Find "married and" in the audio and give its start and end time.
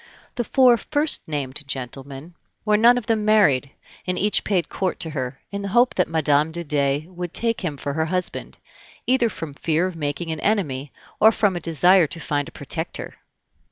3.23-4.17